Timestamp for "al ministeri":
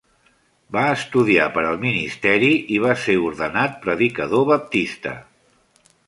1.71-2.49